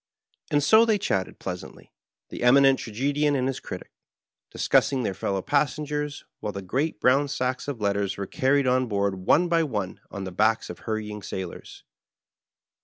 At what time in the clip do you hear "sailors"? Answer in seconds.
11.21-11.83